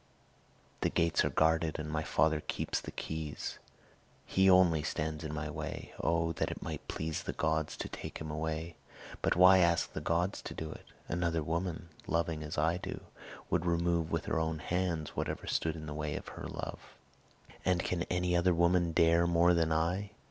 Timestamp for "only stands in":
4.49-5.31